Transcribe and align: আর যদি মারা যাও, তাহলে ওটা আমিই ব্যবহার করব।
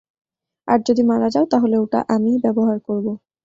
আর 0.67 0.79
যদি 0.87 1.01
মারা 1.03 1.27
যাও, 1.29 1.45
তাহলে 1.53 1.75
ওটা 1.77 1.99
আমিই 2.15 2.41
ব্যবহার 2.45 2.77
করব। 2.87 3.07